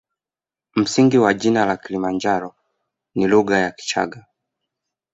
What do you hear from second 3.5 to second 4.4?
ya kichagga